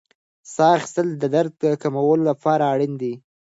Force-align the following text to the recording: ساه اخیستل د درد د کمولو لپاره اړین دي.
ساه 0.53 0.71
اخیستل 0.77 1.07
د 1.17 1.23
درد 1.35 1.53
د 1.63 1.65
کمولو 1.81 2.23
لپاره 2.29 2.63
اړین 2.73 2.93
دي. 3.01 3.13